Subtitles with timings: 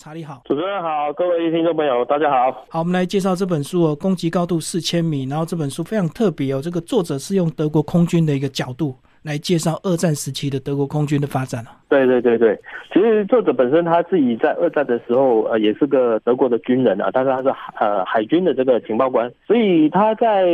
[0.00, 2.52] 查理好，主持人好，各位听众朋友，大家好。
[2.68, 5.24] 好，我们来介绍这本书哦，攻击高度四千米。
[5.24, 11.74] 然后这本书非常特别哦，这个作者是用德国空军的一个角度来介绍二战时期的德国空军的发展啊。
[11.88, 12.56] 对对对对，
[12.92, 17.48] 其实作者本身他自己在二战的时候，呃，也是个德国的军人啊，但是他是
[17.80, 20.44] 呃海军的这个情报官，所以他在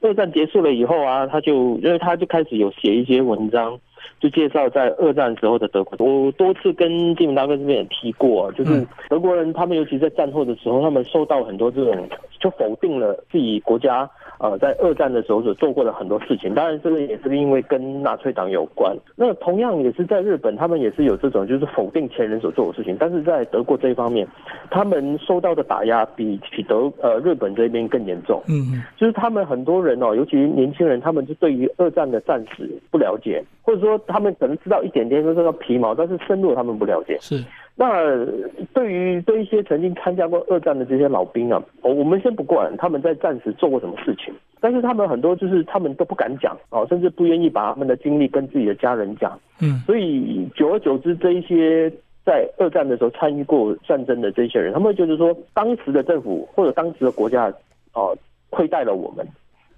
[0.00, 3.78] 二战结束了以后啊，他就因为他就开始有写一些文章。
[4.20, 12.08] 就介绍在二战时候的德国，我多次跟金门大哥这边也提过，就是德国人他们尤其在战后的时候，他们受到很多这种
[12.40, 16.54] 就否定了自己国家呃在二战的时候所做过的很多事情。
[16.54, 18.96] 当然这个也是因为跟纳粹党有关。
[19.16, 22.96] 那同样也是在日本，他们也是有这种就是否定前人所做的事情。
[22.98, 24.26] 但是在德国这一方面，
[24.70, 28.42] 他们受到的打压比比德呃日本这边更严重。
[28.48, 33.98] 嗯，就是他们很多人哦，尤其年轻人，他们就对于二战的战史不了解，或者说。
[34.06, 37.16] 他们可能知道一点点，就是个皮毛，但是深入他们不了解。
[37.20, 37.42] 是，
[37.76, 38.24] 那
[38.72, 49.36] 对于这一些曾经参加过二战的这些老兵啊，我我们先不管他们在战时做过什么事情，但是他们很多就是他们都不敢讲哦，甚至不愿意把他们的经历跟自己的家人讲。
[49.60, 51.90] 嗯，所以久而久之，这一些
[52.24, 57.52] 在二战的时候参与过战争的这些人，他们就是说，当时的政府或者当时的国家
[57.92, 58.16] 哦，
[58.50, 59.26] 亏待了我们。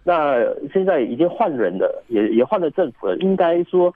[0.04, 0.36] 那
[0.70, 3.90] 现在已经换人了，也也换了政府了，应该说。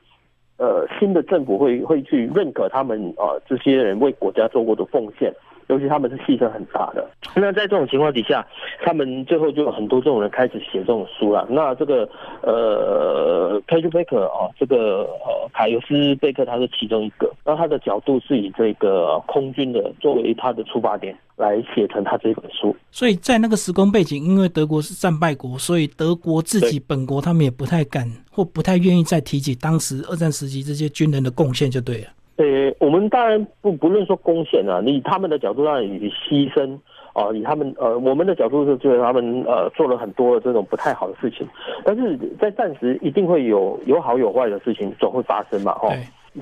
[0.60, 5.32] 呃，新的政府会会去认可他们啊，这些人为国家做过的奉献。
[5.70, 8.44] 尤其他们是牺牲很大的，那在这种情况底下，
[8.84, 11.46] 他们最后就有很多这种人开始写这种书了。
[11.48, 12.08] 那这个
[12.42, 17.32] 呃，凯 e 贝克啊，这个呃，卡尤斯贝克他是其中一个。
[17.44, 22.74] 那他的角度是以这个空军的作为他的出发点来写成他这本书。
[22.90, 32.08] 所以在那个时空背景，因为德国是战败国，所以德国自己本国他们也不太敢或不太愿意再提起当时二战时期这些军人的贡献，就对了。
[32.40, 36.78] 呃，我们当然不不论说贡献啊，以他们的角度上以牺牲
[37.12, 41.46] 啊，以他们呃，我们的角度是觉得他们呃做了很多这种不太好的事情，
[41.84, 45.92] 但是在暂时一定会有有好有坏的事情总会发生嘛，哦，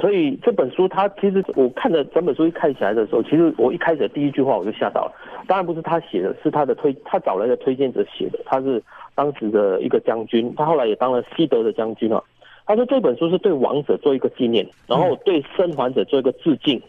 [0.00, 5.12] 所以这本书它其实我看的整本书一看起来的时候，其实我一开始的第一句话我就吓到了，
[5.48, 8.80] 当然不是他写的，是他的推他找来的推荐者写的，他是
[9.16, 12.22] 当时的一个将军，他后来也当了西德的将军啊。
[12.68, 16.80] 他说这本书是对亡者做一个纪念，然后对生还者做一个致敬，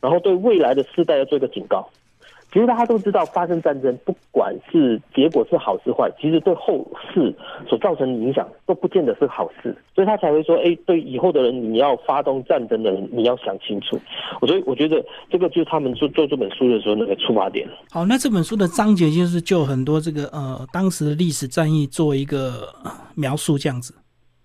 [0.00, 1.86] 然后对未来的世代要做一个警告。
[2.52, 7.34] 其实大家都知道，发生战争，不管是结果是好是坏，其实对后世
[7.68, 9.76] 所造成的影响都不见得是好事。
[9.92, 13.98] 所以他才会说：“哎，对以后的人，你要发动战争的人，你要想清楚。”
[14.40, 17.68] 我所以我觉得这个就是他们做做这本书的时候那个出发点。
[17.90, 22.68] 好，那这本书的章节就是就很多这个呃当时的历史战役做一个
[23.16, 23.92] 描述，这样子。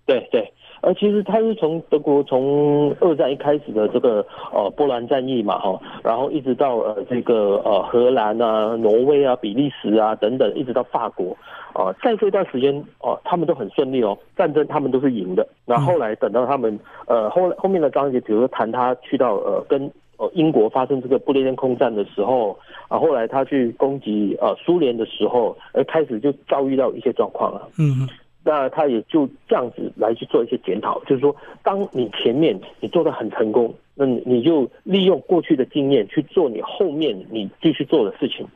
[0.04, 0.49] 对对。
[0.82, 11.36] 而其实他是从德国从二战一开始的这个呃波兰战役嘛哈，然后一直到呃这个呃荷兰啊、挪威啊、比利时啊等等，一直到法国
[11.74, 15.46] 啊，在这段时间哦，他们都很顺利哦，战争他们都是赢的。
[15.66, 22.58] 那后来等到他们呃后后面的章节，比如说谈他去到呃跟呃英国发生这个不列颠空战的时候
[22.88, 27.68] 啊，后来他去攻击呃苏联的时候，呃开始就遭遇到一些状况了。
[27.78, 28.08] 嗯。
[28.42, 38.46] 那他也就这样子来去做一些检讨，就是说，当你前面你做的很成功，那你就利用过去的经验去做你后面你继续做的事情。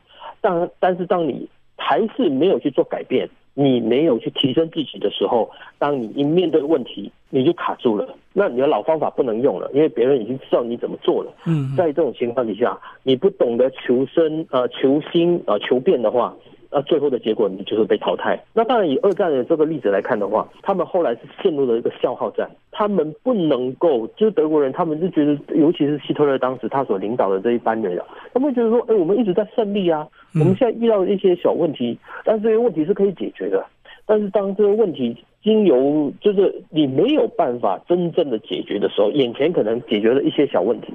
[0.41, 1.47] 但但是当你
[1.77, 8.15] 还是没有去做改变，你没有去提升自己的时候，当你一面对问题，你就卡住了。
[8.33, 11.31] 那你的老方法不能用了，因为别人已经知道你怎么做了。
[11.45, 16.35] 嗯，在这种情况底下，你不懂得求生呃求新呃求变的话。
[16.75, 18.37] 那最后的结果，你就是被淘汰。
[18.53, 33.65] 那当然，以二战的这个例子来看的话，他们后来是陷入了一个消耗战，他们不能够，就是德国人，他们是觉得，尤其是希特勒当时他所领导的这一班人啊，他们觉得说，哎，我们一直在胜利啊，我们现在遇到一些小问题，但这些问题是可以解决的。
[34.05, 40.93] 但是当这个问题经由，就是你没有办法真正的解决的时候，眼前可能解决了一些小问题，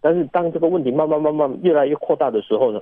[0.00, 2.80] 但是当这个问题慢慢慢慢越来越扩大的时候呢，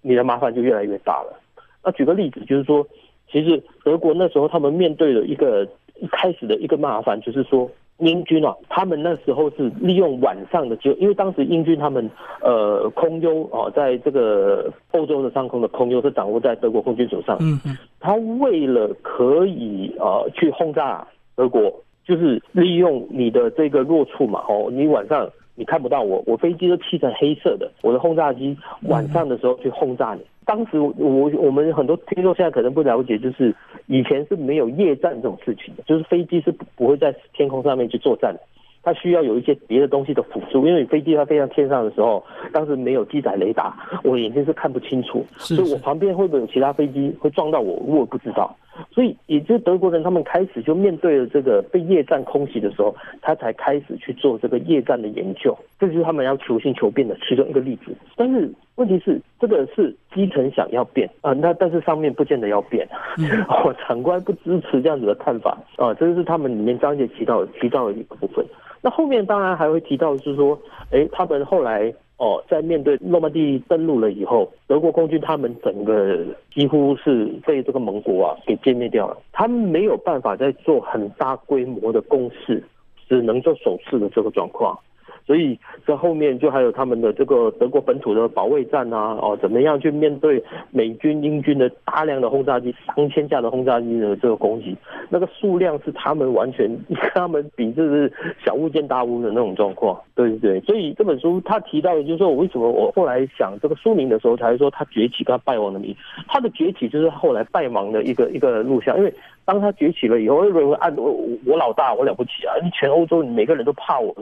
[0.00, 1.38] 你的麻烦就越来越大了。
[1.84, 2.86] 那举个例子，就是说，
[3.30, 5.66] 其实德国那时候他们面对的一个
[6.00, 12.10] 一开始的一个麻烦，就是说英军啊，他们那时候是利用晚上的就因为当时英军他们
[12.40, 17.36] 呃空优啊，在这个欧洲的上空的空优是掌握在德国空军手上。
[17.40, 17.76] 嗯嗯。
[17.98, 21.06] 他为了可以呃去轰炸
[21.36, 21.72] 德国，
[22.04, 25.28] 就是利用你的这个弱处嘛，哦，你晚上
[25.60, 30.22] 你看不到我，我飞机都漆成黑色的，我的轰炸机晚上的时候去轰炸你。
[30.46, 33.54] 当时我我们很多听众现在可能不了解，就是
[33.86, 38.40] 以前是没有夜战这种事情的，就是飞机是不会在天空上面去作战的，
[38.82, 42.24] 它需要有一些别的东西的辅助，因为你飞机它飞上天上的时候，
[42.54, 48.56] 当时没有机载雷达，我眼睛是看不清楚，所以我旁边会不会有其他飞机会撞到我，我不知道。
[48.90, 57.94] 所以，也就是德国人他们开始就面对了这个被夜战空袭的时候，他才开始去做这个夜战的研究，这就是他们要求新求变的其中一个例子。
[58.16, 62.88] 但是问题是，这个是基层想要变啊，那但是上面不见得要变，
[63.48, 68.44] 哦，长官不支持这样子的看法啊，这就是他们里面章节提到提到的一个部分。
[68.82, 70.58] 那后面当然还会提到，是说，
[70.90, 71.92] 哎，他们后来。
[72.20, 76.22] 哦，在面对诺曼底登陆了以后，德国空军他们整个
[76.52, 82.62] 几乎是被这个盟国啊给歼灭掉了，他们没有办法再做很大规模的攻势，
[83.08, 84.78] 只能做守势的这个状况。
[85.26, 94.76] 所以这后面就还有他们的这个德国本土的保卫战啊，哦，怎么样去面对美军、英军的大量的轰炸机、上千架的轰炸机的这个攻击，
[95.08, 98.12] 那个数量是他们完全跟他们比，就是
[98.44, 100.00] 小巫见大巫的那种状况。
[100.14, 105.96] 对对对，所以这本书他提到的就是说我为什么我后来想这个书名的时候，才说他崛起跟他败亡的谜。
[106.28, 109.12] 他的崛起就是后来败亡的一个一个录像，因为。
[109.46, 111.12] 当他崛起了以后，认为按我
[111.44, 112.54] 我老大，我了不起啊！
[112.72, 114.14] 全欧洲每个人都怕我。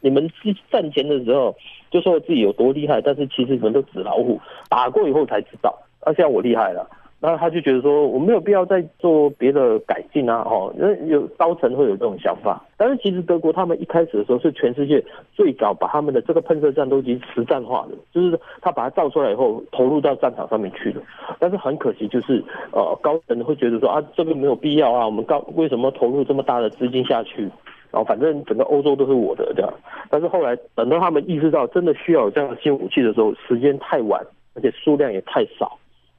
[0.00, 0.30] 你们
[0.70, 1.54] 战前的时候
[1.90, 6.88] 就说自己有多厉害，但是其实你们都纸老虎，打过以后才知道，啊，现在我厉害了。
[7.18, 12.62] 那他就觉得说，我没有必要再做别的改进啊，哦，因为有高层会有这种想法。
[12.76, 15.02] 但是其实德国他们一开始的时候是全世界
[15.34, 21.00] 最早把他们的这个喷射战斗机实战化的，就是他把它造出来以后投入到战场上面去的。
[21.38, 27.50] 但是很可惜，就是呃高层会觉得说啊，这个没有必要啊，我们高为什么投入这么大的资金下去？
[27.96, 29.72] 哦反正整个欧洲都是我的这样。
[30.10, 35.78] 但是后来等到他们意识到真的需要有这样的新武器的时候，时间太晚，而且数量也太少。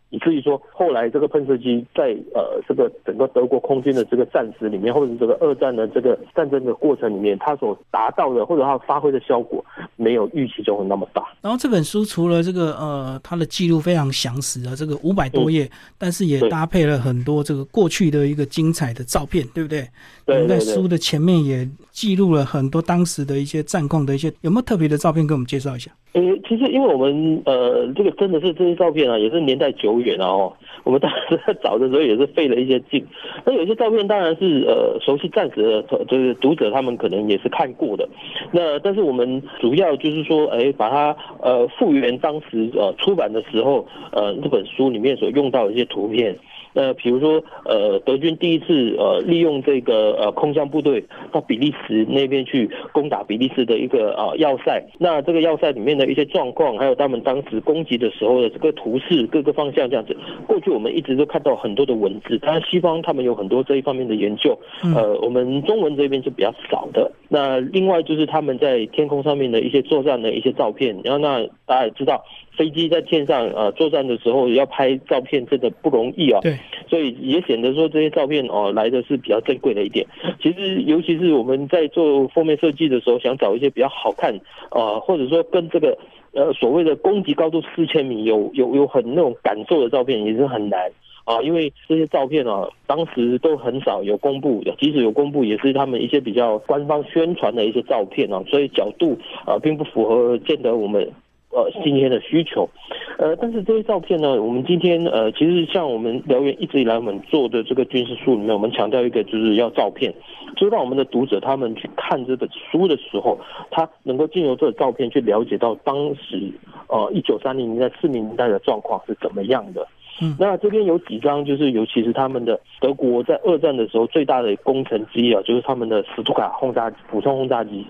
[0.09, 9.63] 以至于说，后来这个喷射机在呃这个整个德国空军的这个战时里面，或者这个二战的这个战争的过程里面，它所达到的或者它发挥的效果，
[9.97, 11.21] 没有预期中的那么大。
[11.41, 19.87] 然后这本书除了这个呃它的记录非常详实啊这个五百多页，但是也搭配了很多这个过去的一个精彩的照片，对不对？
[20.25, 25.91] 对在书的前面也记录了很多当时的一些战况的一些，有没有特别的照片给我们介绍一下？
[26.17, 30.53] 呃，其实因为我们呃这个真的是这些照片啊，也是年代久远啊哦，
[30.83, 33.05] 我们当时在找的时候也是费了一些劲。
[33.45, 38.09] 那有些照片当然是呃熟悉战史的，就是读者他们可能也是看过的。
[38.51, 46.35] 那但是我们主要就是说，哎，把它呃复原当时呃出版的时候呃这本书里面所用到的一些图片。
[46.77, 60.15] 那比如说，呃，德军第一次呃利用这个呃空降部队到比利时那边去攻打比利时的一个啊要塞，那这个要塞里面的一些状况，还有他们当时攻击的时候的这个图示，各个方向这样子。
[60.45, 64.55] 过去我们一直都看到很多的文字，当然西方他们有很多这一方面的研究，
[64.95, 67.11] 呃，我们中文这边是比较少的。
[67.27, 72.23] 那另外就是他们在天空上面的一些作战的一些照片，然后那大家也知道。
[72.57, 76.57] 飞机在天上呃作战的时候要拍照片真的不容易啊，对，
[76.89, 80.03] 所以也显得说这些照片哦来的是比较珍贵的一点。
[80.41, 84.33] 其实尤其是我们在做封面设计的时候，想找一些比较好看
[84.71, 85.95] 啊，或者说跟这个
[86.33, 90.91] 呃所谓的攻击高度四千米有有有很那种感受的照片也是很难
[91.25, 99.15] 啊，因为这些照片啊当时都很少有公布的，即使有公布也是他们一些比较官方宣传的一些照片啊，所以角度
[99.45, 101.07] 啊并不符合见得我们。
[101.49, 102.69] 呃，今天的需求，
[103.17, 110.13] 呃，但是这些照片呢，我们今天呃，其实像我们辽源一直以来我们做的这个军事书里面，我们强调一个就是要照片，
[110.57, 113.39] 就让我们的读者他们去看这本书的时候，
[113.71, 116.51] 他能够经由这个照片去了解到当时
[116.89, 119.87] 呃一九三零年代四零年代的状况是怎么样的。
[120.19, 127.85] 嗯，那这边有几张，就是尤其是他们的德国在二战的时候最大的工程之一啊，就是他们的斯图卡轰炸机、普通轰炸机。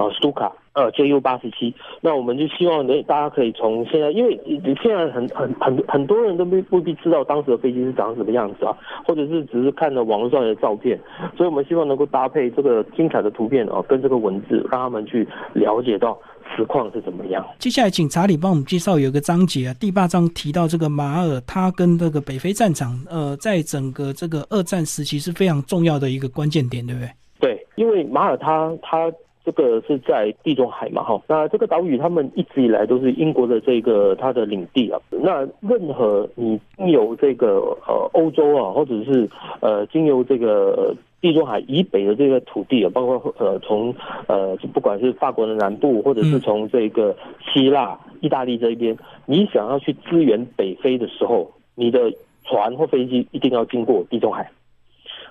[0.00, 8.74] 啊，苏卡，呃，JU 八十七，那我们就希望呢，大家可以从现在，因为你现在很很很很多人都不不必知道当时的飞机是长什么样子啊，
[9.06, 10.98] 或者是只是看了网络上的照片，
[11.36, 16.18] 所以我们希望能够搭配这个精彩的图片啊，跟这个文字，让他们去了解到
[16.56, 17.44] 实况是怎么样。
[17.58, 27.10] 接下来，请查理帮我们介绍有一个章节啊，第八章提到这个马尔，他跟这个北非战场，呃，在整个这个二战时期是非常重要的一个关键点，对不对？
[27.38, 29.12] 对，因为马尔他他。
[29.50, 35.00] 这个是在地中海嘛，哈，那这个岛屿他们一直以来都是英国的这个它的领地啊。
[35.10, 39.28] 那任何你经由这个呃欧洲啊，或者是
[39.60, 43.92] 呃经由这个地中海以北的这个土地啊，包括呃从
[44.28, 47.16] 呃不管是法国的南部，或者是从这个
[47.52, 52.12] 希腊、意大利这一边，你想要去支援北非的时候，你的
[52.44, 54.48] 船或飞机一定要经过地中海。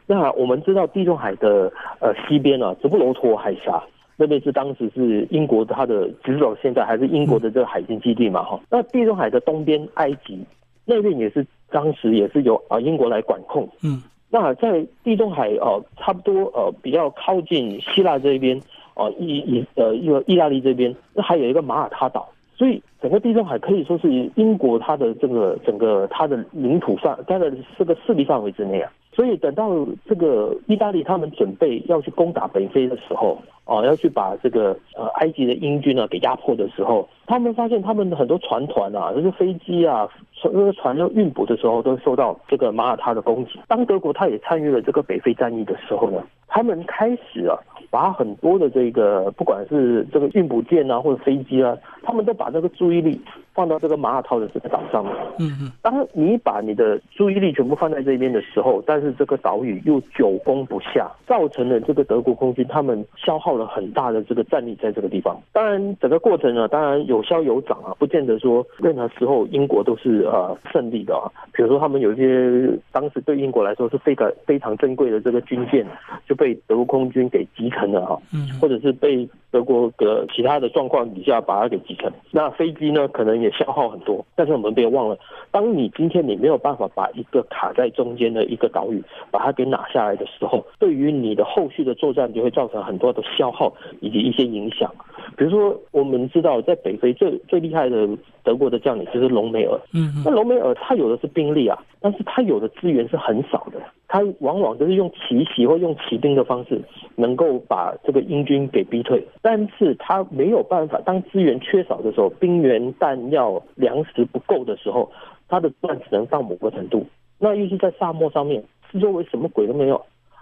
[0.05, 3.81] 那我们知道地中海的呃西边啊，直布罗陀海峡。
[4.19, 8.59] 那边是当时是英国它的，直到现在还是英国的这个海军基地嘛哈。
[8.69, 10.37] 那地中海的东边，埃及
[10.83, 13.65] 那边也是当时也是由啊英国来管控。
[13.81, 18.59] 嗯，那在地中海哦，差不多呃比较靠近希腊这边
[18.95, 22.27] 哦，意意呃意意大利这边，那还有一个马耳他岛。
[22.57, 28.91] 所以整个地中海可以说是英国它的这个整个它的领土范，它的这个势力范围之内啊。
[29.13, 33.37] 所以等到这个意大利他们准备要去攻打北非的时候，
[33.69, 43.59] 哦，要去把这个呃埃及的英军呢给压迫的时候，他们发现他们的很多船团啊，就是飞机啊，船那个船要运补的时候，都受到这个马耳他的攻击。
[43.67, 47.55] 当德国他也参与了这个北非战役的时候呢，他们开始啊。
[47.91, 53.19] 把很多的这个，不管是这个运补舰啊，或者飞机啊，他们都把这个注意力
[53.53, 55.13] 放到这个马尔涛的这个岛上面。
[55.39, 55.71] 嗯嗯。
[55.81, 65.39] 当你把你的注意力全部放在这边的时候，但是这个岛屿又久攻不下，造成了这个德国空军他们消耗了很大的这个战力在这个地方。
[65.53, 71.31] 当然，整个过程呢，当然有消有涨啊，不见得说任何时候英国都是呃胜利的啊。
[71.53, 75.85] 比如说，他们有一些当时对英国来说是非常非常珍贵的这个军舰，
[76.27, 77.69] 就被德国空军给击。
[77.69, 82.11] 沉了哈，嗯，或者是被德国的其他的状况底下把它给击沉。
[82.31, 84.25] 那飞机呢，可能也消耗很多。
[84.35, 85.17] 但是我们别忘了，
[85.51, 94.91] 当你今天你没有办法把一个卡在中间的一个岛屿把它给拿下来的时候，对于你的后续的作战就会造成很多的消耗以及一些影响。
[95.35, 98.07] 比如说，我们知道在北非最最厉害的
[98.43, 103.81] 德国的将领就是隆美尔，嗯，那隆美尔他有的是兵力啊，但是他有的资源是很少的。
[104.11, 106.81] 他往往都是用奇袭或用骑兵的方式，
[107.15, 109.23] 能够把这个英军给逼退。
[109.39, 115.11] 但是他没有办法，当资源缺少的时候，兵源、弹药、粮食不够的时候，
[115.47, 117.05] 他的断只能到某个程度。
[117.37, 119.95] 那又是在沙漠上面，四周围什么鬼都没有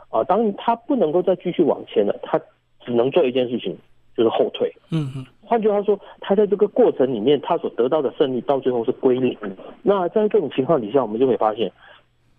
[0.10, 0.24] 啊！
[0.24, 2.40] 当他不能够再继续往前了，他
[2.86, 3.78] 只能做一件事情，
[4.16, 4.74] 就是后退。
[4.92, 5.26] 嗯嗯。
[5.42, 9.38] 换句话说，他在这个过程里面，他所得到的胜利到最后是归零。
[9.84, 11.70] 那在这种情况底下，我们就会发现。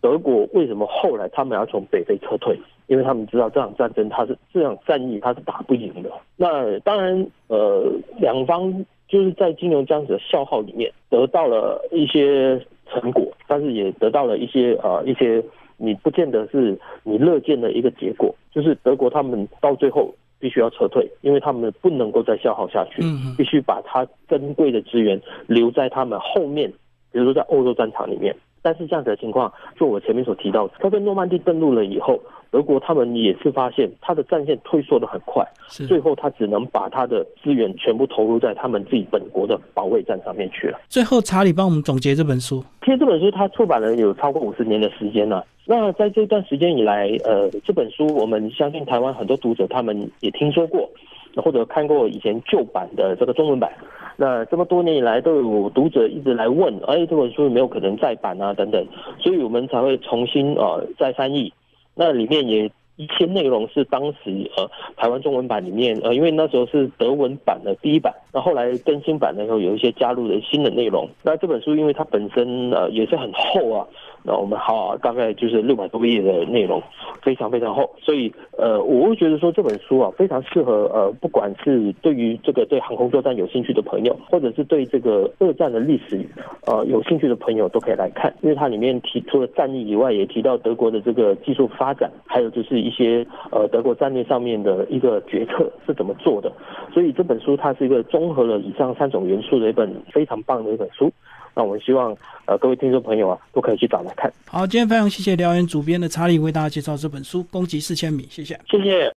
[0.01, 2.59] 德国为什么后来他们要从北非撤退？
[2.87, 6.11] 因为他们知道这场战争，它是这场战役，它是打不赢的。
[6.37, 8.73] 那当然，呃，两方
[9.07, 15.45] 就是在金融这样子的消耗里面得到了一些成果，但是也得到了一些呃一些
[15.77, 23.03] 你不见得是你乐见的一个结果，就是德国他们到最后必须要撤退，因为他们不能够再消耗下去，
[23.37, 26.73] 必须把它珍贵的资源留在他们后面，
[27.13, 28.35] 比如说在欧洲战场里面。
[28.69, 32.21] 但是这样子的情况，就我前面所提到，他在诺曼底登陆了以后，
[32.51, 40.79] 德国他们也是发现他的战线退缩的很快，最后他只能把他的资源全部投入在他们自己本国的保卫战上面去了。
[40.87, 42.63] 最后，查理帮我们总结这本书。
[42.85, 45.43] 其实这本书它出版了有超过五十年的时间了。
[45.65, 50.91] 那在这段时间以来，呃，这本书我们相信台湾很多读者他们也听说过，
[51.37, 53.71] 或者看过以前旧版的这个中文版。
[54.17, 58.53] 那这么多年以来，都有读者一直来问，哎，这本书有没有可能再版啊？
[58.53, 58.85] 等等，
[59.21, 61.53] 所以我们才会重新呃再翻译。
[61.95, 71.09] 那里面也一些内容是当时呃台湾中文版里面呃，因为那时候是德文版的第一版，那后来更新版的时候有一些加入了新的内容。
[71.23, 73.87] 那这本书因为它本身呃也是很厚啊。
[74.37, 76.83] 我们好，大概就是六百多页的内容，
[77.23, 86.27] 非常非常厚，所以呃，我会觉得说这本书啊，非常适合呃，不管是对于这个对航空作战有兴趣的朋友，或者是对这个二战的历史
[86.67, 96.53] 呃有兴趣的朋友，都可以来看，因为它里面提除了战役以外，也提到德国的这个技术发展，还有就是一些呃德国战略上面的一个决策是怎么做的，
[96.93, 101.13] 所以这本书它是一个综合了以上三种元素的一本非常棒的一本书。
[101.59, 104.33] 那我们希望，呃，各位听众朋友啊，都可以去找来看。
[104.47, 109.07] 好，今天非常谢谢辽源主编的查理为大家介绍这本书《攻击四千米》，谢谢，谢谢。